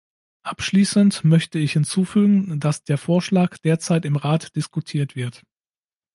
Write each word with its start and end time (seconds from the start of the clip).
Abschließend 0.41 1.23
möchte 1.25 1.59
ich 1.59 1.73
hinzufügen, 1.73 2.59
dass 2.59 2.83
der 2.83 2.97
Vorschlag 2.97 3.59
derzeit 3.59 4.03
im 4.03 4.15
Rat 4.15 4.55
diskutiert 4.55 5.15
wird. 5.15 5.43